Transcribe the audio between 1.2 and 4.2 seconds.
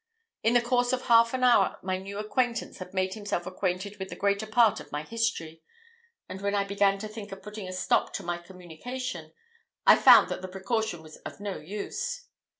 an hour my new acquaintance had made himself acquainted with the